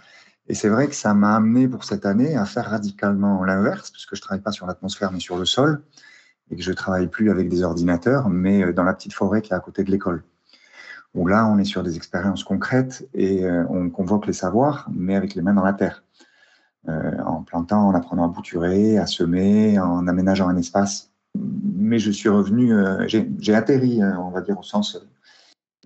[0.48, 4.16] Et c'est vrai que ça m'a amené pour cette année à faire radicalement l'inverse, puisque
[4.16, 5.82] je travaille pas sur l'atmosphère mais sur le sol,
[6.50, 9.52] et que je travaille plus avec des ordinateurs, mais euh, dans la petite forêt qui
[9.52, 10.24] est à côté de l'école.
[11.14, 15.16] Où là, on est sur des expériences concrètes et euh, on convoque les savoirs, mais
[15.16, 16.02] avec les mains dans la terre.
[16.88, 21.10] Euh, en plantant, en apprenant à bouturer, à semer, en aménageant un espace.
[21.34, 22.72] Mais je suis revenu,
[23.06, 24.98] j'ai atterri, on va dire, au sens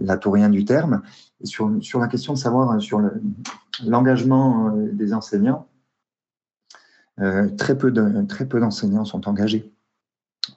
[0.05, 1.03] latourien du terme,
[1.45, 3.01] sur, sur la question de savoir sur
[3.85, 5.67] l'engagement des enseignants.
[7.59, 9.73] très peu d'enseignants sont engagés.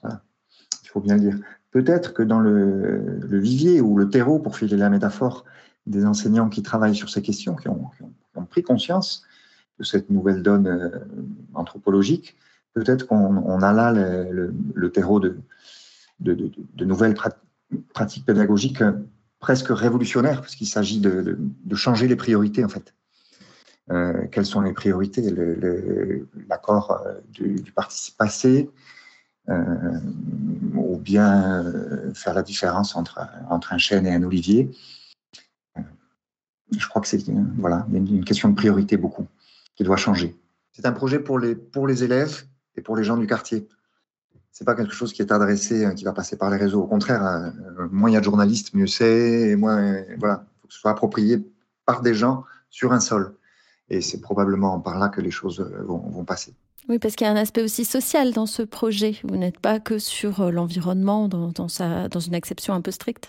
[0.02, 1.38] Il faut bien le dire.
[1.76, 5.44] Peut-être que dans le, vivier ou le terreau, pour filer la métaphore,
[5.86, 7.90] des enseignants qui travaillent sur ces questions, qui ont,
[8.48, 9.22] pris conscience
[9.78, 10.88] de cette nouvelle donne euh,
[11.52, 12.36] anthropologique,
[12.72, 15.38] peut-être qu'on a là le, terreau de,
[16.20, 17.14] de, nouvelles
[17.92, 18.92] pratiques pédagogiques euh,
[19.38, 21.38] presque révolutionnaires, parce qu'il s'agit de,
[21.74, 22.94] changer les priorités, en fait.
[23.90, 25.22] Euh, quelles sont les priorités?
[26.48, 27.00] L'accord
[27.32, 28.70] du, du participe passé,
[29.48, 30.00] euh,
[30.74, 34.70] ou bien euh, faire la différence entre, entre un chêne et un olivier?
[35.76, 35.82] Euh,
[36.76, 37.22] je crois que c'est
[37.58, 39.26] voilà, une, question de priorité beaucoup
[39.76, 40.36] qui doit changer.
[40.72, 42.44] C'est un projet pour les, pour les élèves
[42.76, 43.68] et pour les gens du quartier.
[44.58, 46.80] C'est pas quelque chose qui est adressé, qui va passer par les réseaux.
[46.80, 47.52] Au contraire,
[47.90, 49.50] moins il y a de journalistes, mieux c'est.
[49.50, 51.46] Et moins, voilà, faut que ce soit approprié
[51.84, 53.34] par des gens sur un sol.
[53.90, 56.54] Et c'est probablement par là que les choses vont, vont passer.
[56.88, 59.16] Oui, parce qu'il y a un aspect aussi social dans ce projet.
[59.24, 61.66] Vous n'êtes pas que sur euh, l'environnement dans, dans,
[62.10, 63.28] dans une acception un peu stricte?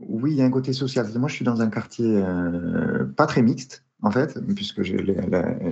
[0.00, 1.06] Oui, il y a un côté social.
[1.18, 4.82] Moi, je suis dans un quartier euh, pas très mixte, en fait, puisque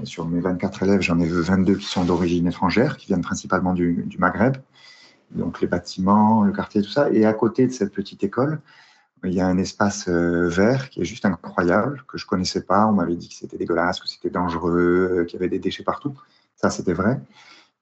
[0.04, 4.08] sur mes 24 élèves, j'en ai 22 qui sont d'origine étrangère, qui viennent principalement du,
[4.18, 4.56] Maghreb.
[5.32, 7.10] Donc, les bâtiments, le quartier, tout ça.
[7.10, 8.60] Et à côté de cette petite école,
[9.24, 12.86] il y a un espace euh, vert qui est juste incroyable, que je connaissais pas.
[12.86, 16.14] On m'avait dit que c'était dégueulasse, que c'était dangereux, qu'il y avait des déchets partout.
[16.56, 17.20] Ça, c'était vrai.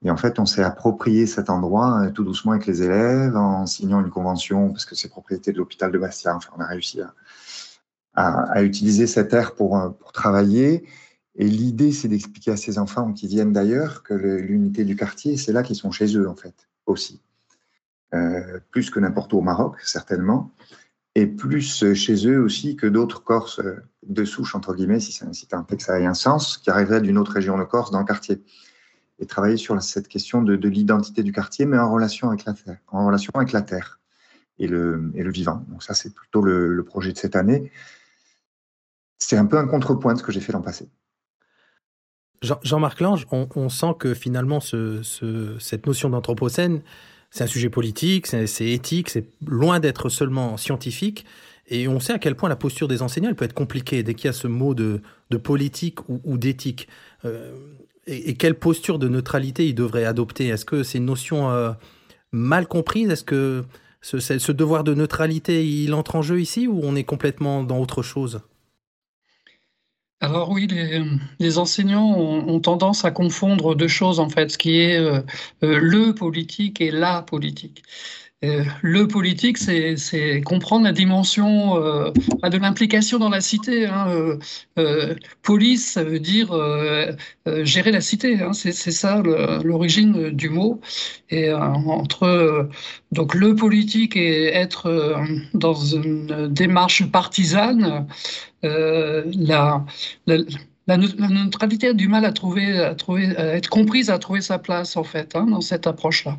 [0.05, 3.67] Et en fait, on s'est approprié cet endroit euh, tout doucement avec les élèves en
[3.67, 6.35] signant une convention parce que c'est propriété de l'hôpital de Bastia.
[6.35, 7.13] Enfin, on a réussi à,
[8.63, 10.85] utiliser cette aire pour, euh, pour travailler.
[11.37, 15.53] Et l'idée, c'est d'expliquer à ces enfants qui viennent d'ailleurs que l'unité du quartier, c'est
[15.53, 17.21] là qu'ils sont chez eux, en fait, aussi.
[18.15, 20.51] Euh, plus que n'importe où au Maroc, certainement.
[21.15, 23.61] Et plus chez eux aussi que d'autres Corses
[24.07, 27.19] de souche, entre guillemets, si, si tant que ça ait un sens, qui arriveraient d'une
[27.19, 28.43] autre région de Corse dans le quartier
[29.19, 32.45] et travailler sur cette question de, l'identité du quartier, mais en relation avec
[33.53, 34.01] la terre,
[34.59, 35.65] et le vivant.
[35.69, 37.71] Donc ça, c'est plutôt le, projet de cette année.
[39.27, 40.89] C'est un peu un contrepoint de ce que j'ai fait l'an passé.
[42.43, 45.01] Jean-Marc Lange, on, sent que finalement, ce,
[45.61, 46.83] cette notion d'anthropocène,
[47.31, 51.25] c'est un sujet politique, c'est éthique, c'est loin d'être seulement scientifique.
[51.69, 54.27] Et on sait à quel point la posture des enseignants peut être compliquée dès qu'il
[54.27, 55.01] y a ce mot de,
[55.43, 56.89] politique ou, d'éthique.
[57.25, 57.55] Euh,
[58.07, 60.49] et, quelle posture de neutralité il devrait adopter?
[60.49, 61.71] Est-ce que c'est une notion euh,
[62.33, 63.09] mal comprise?
[63.09, 63.65] Est-ce que
[64.03, 68.03] ce, devoir de neutralité, il entre en jeu ici ou on est complètement dans autre
[68.03, 68.41] chose?
[70.23, 70.69] Alors oui,
[71.41, 75.21] les, enseignants ont, tendance à confondre deux choses en fait, ce qui est euh,
[75.65, 77.83] euh, le politique et la politique.
[78.43, 83.87] Le politique, c'est comprendre la dimension euh, de l'implication dans la cité.
[83.87, 84.09] Hein.
[84.09, 84.37] Euh,
[84.81, 86.53] euh, police, ça veut dire
[87.47, 88.41] gérer la cité.
[88.41, 88.53] Hein.
[88.53, 90.81] C'est ça l'origine du mot.
[91.31, 92.69] Et entre
[93.13, 95.23] donc le politique et être
[95.55, 98.07] dans une démarche partisane,
[98.63, 99.85] la
[100.87, 102.95] la, neutralité a du mal à trouver, à
[103.55, 106.39] être comprise, à trouver sa place en fait hein, dans cette approche-là.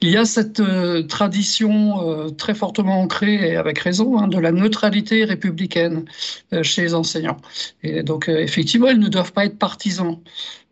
[0.00, 4.38] Il y a cette euh, tradition euh, très fortement ancrée et avec raison hein, de
[4.38, 6.04] la neutralité républicaine
[6.52, 7.38] euh, chez les enseignants.
[7.84, 10.18] Et donc effectivement, ils ne doivent pas être partisans.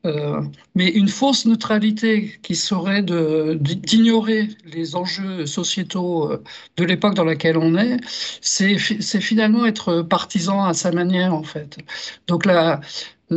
[0.07, 0.43] Euh,
[0.75, 6.43] mais une fausse neutralité qui serait d'ignorer les enjeux sociétaux euh,
[6.77, 7.97] de l'époque dans laquelle on est,
[8.43, 11.79] c'est finalement être partisan à sa manière, en fait.
[12.27, 12.81] Donc la,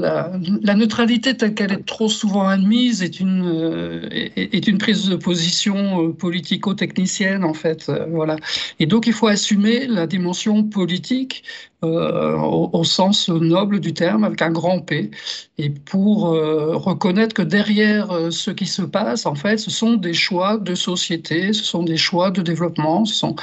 [0.02, 5.16] la, neutralité telle qu'elle est trop souvent admise est une, euh, est, une prise de
[5.16, 7.90] position euh, politico-technicienne en fait.
[7.90, 8.36] Euh, voilà.
[8.80, 11.44] Et donc il faut assumer la dimension politique
[11.84, 15.12] au, au, sens noble du terme, avec un grand P,
[15.60, 20.58] et pour reconnaître que derrière ce qui se passe, en fait, ce sont des choix
[20.58, 23.36] de société, ce sont des choix de développement, ce sont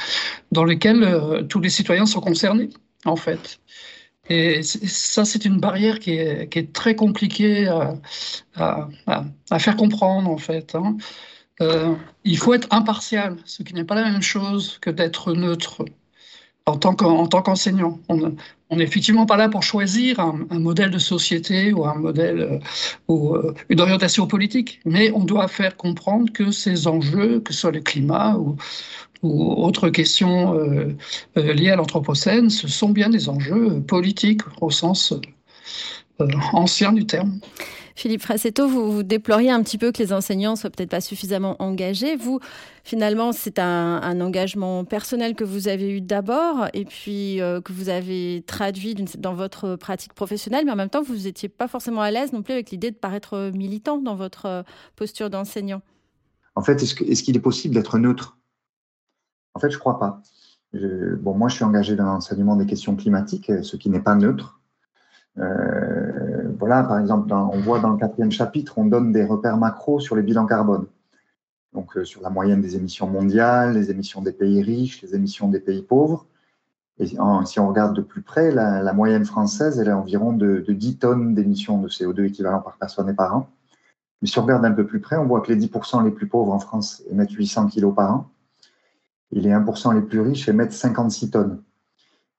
[0.51, 2.69] dans lesquels tous les citoyens sont concernés,
[3.05, 3.57] en fait.
[4.29, 10.73] Et ça, c'est une barrière qui est, très compliquée à, à, faire comprendre, en fait.
[10.75, 10.97] Hein.
[11.61, 15.85] Euh, il faut être impartial, ce qui n'est pas la même chose que d'être neutre.
[16.65, 17.99] en tant qu'enseignant.
[18.09, 22.59] on n'est effectivement pas là pour choisir un, modèle de société ou un modèle euh,
[23.07, 27.59] ou euh, une orientation politique, mais on doit faire comprendre que ces enjeux, que ce
[27.61, 28.57] soit le climat ou,
[29.25, 30.95] ou autres questions euh,
[31.35, 35.13] liées à l'Anthropocène, ce sont bien des enjeux politiques au sens
[36.53, 37.39] ancien du terme.
[37.97, 42.17] Philippe Frassetto, vous, déploriez un petit peu que les enseignants soient peut-être pas suffisamment engagés.
[42.17, 42.41] Vous,
[42.83, 47.87] finalement, c'est un, engagement personnel que vous avez eu d'abord et puis euh, que vous
[47.87, 52.11] avez traduit dans votre pratique professionnelle, mais en même temps, vous n'étiez pas forcément à
[52.11, 54.63] l'aise non plus avec l'idée de paraître militant dans votre euh,
[54.97, 55.81] posture d'enseignant.
[56.55, 58.37] En fait, est-ce qu'il est, possible d'être neutre?
[59.55, 60.21] En fait, je ne crois pas.
[61.23, 64.59] moi, je suis engagé dans l'enseignement des questions climatiques, ce qui n'est pas neutre.
[65.37, 69.99] Euh, voilà, par exemple, on voit dans le quatrième chapitre, on donne des repères macro
[69.99, 70.85] sur les bilans carbone.
[71.73, 75.49] Donc, euh, sur la moyenne des émissions mondiales, les émissions des pays riches, les émissions
[75.49, 76.25] des pays pauvres.
[76.97, 80.97] Et si on regarde de plus près, la, moyenne française, elle est environ de, 10
[80.97, 83.49] tonnes d'émissions de CO2 équivalent par personne et par an.
[84.21, 86.27] Mais si on regarde un peu plus près, on voit que les 10% les plus
[86.27, 88.31] pauvres en France émettent 800 kg par an
[89.35, 91.61] et les 1% les plus riches émettent 56 tonnes.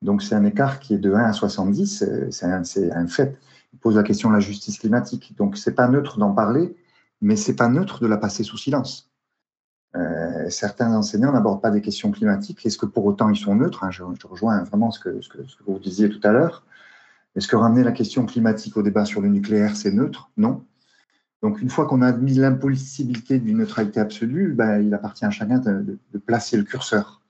[0.03, 3.39] Donc c'est un écart qui est de 1 à 70, c'est un, fait.
[3.73, 5.35] Il pose la question de la justice climatique.
[5.37, 6.75] Donc c'est pas neutre d'en parler,
[7.21, 9.11] mais c'est pas neutre de la passer sous silence.
[9.95, 12.65] Euh, certains enseignants n'abordent pas des questions climatiques.
[12.65, 13.85] Est-ce que pour autant ils sont neutres?
[13.85, 15.21] Hein, je, rejoins vraiment ce que,
[15.67, 16.65] vous disiez tout à l'heure.
[17.35, 20.31] Est-ce que ramener la question climatique au débat sur le nucléaire, c'est neutre?
[20.39, 20.65] Non.
[21.43, 25.59] Donc une fois qu'on a admis l'impossibilité d'une neutralité absolue, ben, il appartient à chacun
[25.59, 27.21] de placer le curseur.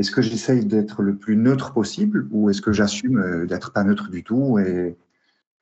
[0.00, 3.84] Est-ce que j'essaye d'être le plus neutre possible ou est-ce que j'assume euh, d'être pas
[3.84, 4.96] neutre du tout et...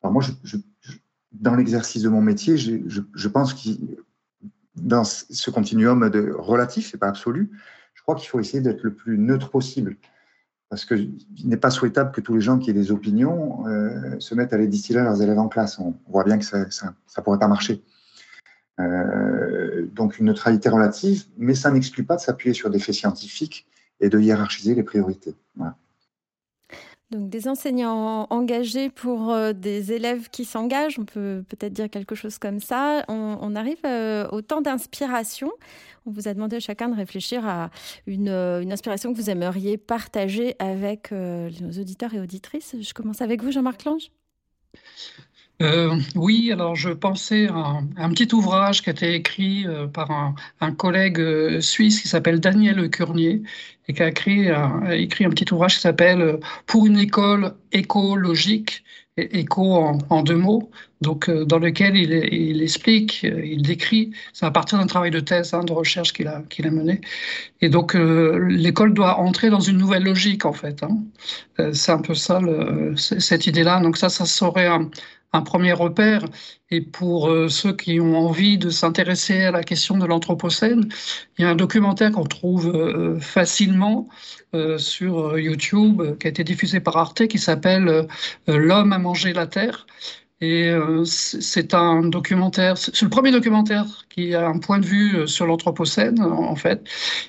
[0.04, 0.22] Moi,
[1.32, 3.68] dans l'exercice de mon métier, je, pense que
[4.76, 7.50] dans ce continuum de relatif, c'est pas absolu,
[7.94, 9.96] je crois qu'il faut essayer d'être le plus neutre possible.
[10.70, 14.34] Parce qu'il n'est pas souhaitable que tous les gens qui aient des opinions euh, se
[14.34, 15.78] mettent à les distiller à leurs élèves en classe.
[15.78, 17.82] On voit bien que ça ne pourrait pas marcher.
[18.80, 23.66] Euh, donc une neutralité relative, mais ça n'exclut pas de s'appuyer sur des faits scientifiques
[24.00, 25.34] et de hiérarchiser les priorités.
[27.10, 32.14] Donc des enseignants engagés pour euh, des élèves qui s'engagent, on peut peut-être dire quelque
[32.14, 33.02] chose comme ça.
[33.08, 35.50] On, arrive euh, au temps d'inspiration.
[36.04, 37.70] On vous a demandé à chacun de réfléchir à
[38.06, 42.76] une, euh, une inspiration que vous aimeriez partager avec nos auditeurs et auditrices.
[42.78, 44.10] Je commence avec vous, Jean-Marc Lange.
[45.60, 50.08] Euh, oui, alors je pensais à un, petit ouvrage qui a été écrit euh, par
[50.60, 53.42] un, collègue euh, suisse qui s'appelle Daniel Curnier
[53.88, 54.48] et qui a écrit,
[54.92, 58.84] écrit un petit ouvrage qui s'appelle Pour une école écologique
[59.16, 59.74] écho
[60.10, 65.10] en, deux mots, donc dans lequel il, explique, il décrit, c'est à partir d'un travail
[65.10, 67.00] de thèse, hein, de recherche qu'il a, qu'il a mené,
[67.60, 70.84] et donc l'école doit entrer dans une nouvelle logique en fait.
[70.84, 71.72] Hein.
[71.72, 72.40] c'est un peu ça
[72.96, 73.80] cette idée-là.
[73.80, 74.88] Donc ça, ça serait un,
[75.32, 76.24] un premier repère.
[76.70, 80.88] Et pour euh, ceux qui ont envie de s'intéresser à la question de l'Anthropocène,
[81.38, 84.08] il y a un documentaire qu'on trouve euh, facilement
[84.54, 88.06] euh, sur YouTube, qui a été diffusé par Arte, qui s'appelle
[88.46, 89.86] L'homme a mangé la terre.
[90.40, 95.16] Et euh, c'est un documentaire, c'est le premier documentaire qui a un point de vue
[95.16, 96.88] euh, sur l'Anthropocène, en fait.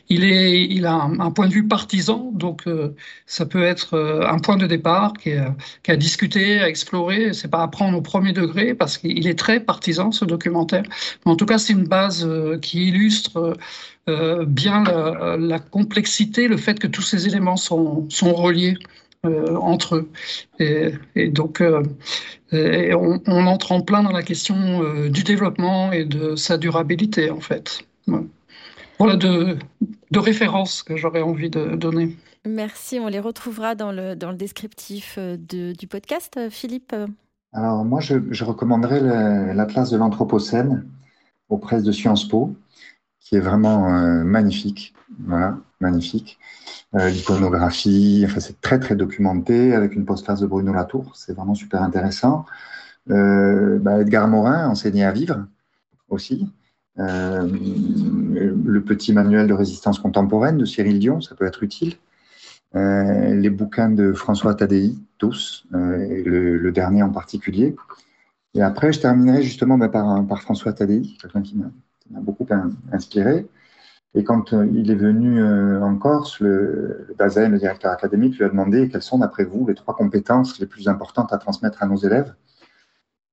[0.10, 2.96] Il, est, il a un, point de vue partisan, donc euh,
[3.26, 3.98] ça peut être
[4.30, 5.44] un point de départ qui est,
[5.82, 7.34] qui a discuté, à explorer.
[7.34, 10.84] C'est pas à prendre au premier degré parce qu'il est très partisan, ce documentaire.
[11.26, 12.30] Mais en tout cas, c'est une base
[12.62, 13.58] qui illustre
[14.48, 18.78] bien la, la, complexité, le fait que tous ces éléments sont, sont reliés.
[19.26, 20.10] Euh, entre eux.
[20.60, 21.84] Et, donc, euh,
[22.54, 27.42] on, entre en plein dans la question euh, du développement et de sa durabilité, en
[27.42, 27.84] fait.
[28.98, 29.58] Voilà de,
[30.12, 32.16] de références que j'aurais envie de donner.
[32.48, 36.40] Merci, on les retrouvera dans le, dans le descriptif du podcast.
[36.50, 36.96] Philippe
[37.52, 39.02] Alors, moi, je, je recommanderais
[39.54, 40.86] l'Atlas de l'Anthropocène
[41.50, 42.56] aux presses de Sciences Po,
[43.20, 43.90] qui est vraiment
[44.24, 44.94] magnifique.
[45.26, 46.40] Voilà, magnifique.
[46.96, 51.56] Euh, l'iconographie, enfin, c'est très très documenté avec une postface de Bruno Latour, c'est vraiment
[51.56, 52.46] super intéressant.
[53.12, 55.46] Euh, bah, Edgar Morin, enseigné à vivre
[56.10, 56.48] aussi.
[57.00, 61.96] Euh, le petit manuel de résistance contemporaine de Cyril Dion, ça peut être utile.
[62.74, 67.76] les bouquins de François Tadei, tous, le, dernier en particulier.
[68.56, 71.72] Et après, je terminerai justement bah, par, par François Tadei, quelqu'un qui m'a
[72.10, 72.48] beaucoup
[72.92, 73.48] inspiré.
[74.16, 78.46] Et quand euh, il est venu euh, en Corse, le, le le directeur académique, lui
[78.46, 81.86] a demandé quelles sont, d'après vous, les trois compétences les plus importantes à transmettre à
[81.86, 82.34] nos élèves.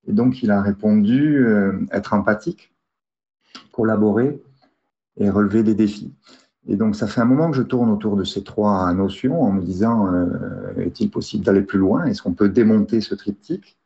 [0.07, 2.75] Et donc, il a répondu euh, être empathique,
[3.73, 4.43] collaborer
[5.17, 6.15] et relever des défis.
[6.69, 9.53] Et donc, ça fait un moment que je tourne autour de ces trois notions en
[9.53, 10.13] me disant,
[10.79, 12.05] est-il possible d'aller plus loin?
[12.05, 13.79] Est-ce qu'on peut démonter ce triptyque?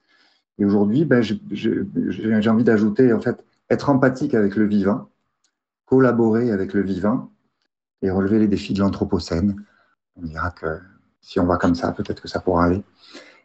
[0.59, 5.09] Et aujourd'hui, ben, j'ai envie d'ajouter, en fait, être empathique avec le vivant,
[5.87, 7.31] collaborer avec le vivant
[8.03, 9.65] et relever les défis de l'anthropocène.
[10.17, 10.81] On dira que
[11.21, 12.83] si on va comme ça, peut-être que ça pourra aller.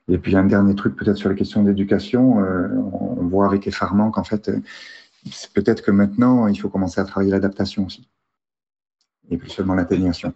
[0.07, 4.11] Et puis, un dernier truc, peut-être sur les questions d'éducation, euh, on voit avec effarement
[4.11, 4.51] qu'en fait,
[5.53, 8.07] peut-être que maintenant, il faut commencer à travailler l'adaptation aussi
[9.29, 10.33] et plus seulement l'atténuation.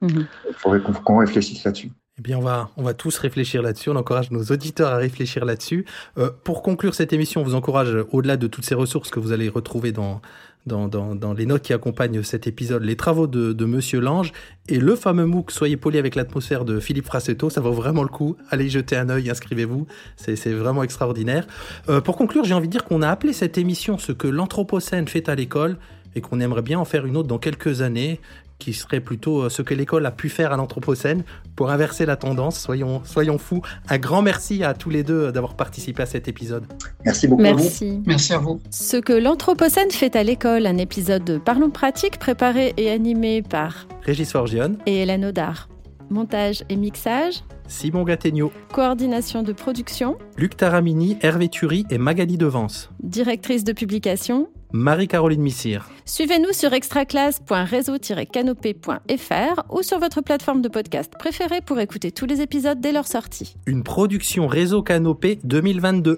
[0.00, 0.26] Mhm.
[0.48, 1.92] Il faudrait qu'on réfléchisse là-dessus.
[2.18, 3.88] Eh bien, on va, on va tous réfléchir là-dessus.
[3.88, 5.86] On encourage nos auditeurs à réfléchir là-dessus.
[6.18, 9.32] Euh, pour conclure cette émission, on vous encourage, au-delà de toutes ces ressources que vous
[9.32, 10.20] allez retrouver dans,
[10.66, 14.32] dans, dans, les notes qui accompagnent cet épisode, les travaux de, de Monsieur Lange
[14.68, 17.48] et le fameux MOOC Soyez poli avec l'atmosphère de Philippe Frassetto.
[17.48, 18.36] Ça vaut vraiment le coup.
[18.50, 19.86] Allez jeter un œil, inscrivez-vous.
[20.16, 21.46] C'est vraiment extraordinaire.
[21.88, 25.08] Euh, pour conclure, j'ai envie de dire qu'on a appelé cette émission ce que l'Anthropocène
[25.08, 25.78] fait à l'école
[26.14, 28.20] et qu'on aimerait bien en faire une autre dans quelques années
[28.62, 31.24] qui serait plutôt euh, ce que l'école a pu faire à l'Anthropocène
[31.56, 32.58] pour inverser la tendance.
[32.58, 33.62] Soyons, soyons fous.
[33.88, 36.64] Un grand merci à tous les deux d'avoir participé à cet épisode.
[37.04, 37.42] Merci beaucoup.
[37.42, 37.84] Merci.
[37.84, 38.02] À vous.
[38.06, 38.60] Merci à vous.
[38.70, 43.86] Ce que l'Anthropocène fait à l'école, un épisode de Parlons pratique préparé et animé par
[44.02, 45.68] Régis Forgione et Hélène Audard.
[46.10, 48.52] Montage et mixage Simon Gattegno.
[48.72, 52.90] Coordination de production Luc Taramini, Hervé Thury et Magali Devance.
[53.02, 55.88] Directrice de publication Marie-Caroline Missire.
[56.04, 62.80] Suivez-nous sur extraclasse.réseau-canopé.fr ou sur votre plateforme de podcast préférée pour écouter tous les épisodes
[62.80, 63.56] dès leur sortie.
[63.66, 66.16] Une production Réseau Canopé 2022.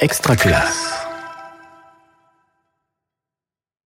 [0.00, 1.01] Extraclasse.